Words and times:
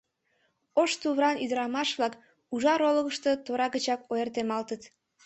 Ош 0.81 0.91
тувыран 1.01 1.35
ӱдрамаш-влак 1.43 2.13
ужар 2.53 2.81
олыкышто 2.89 3.31
тора 3.45 3.67
гычак 3.75 4.01
ойыртемалтыт. 4.11 4.81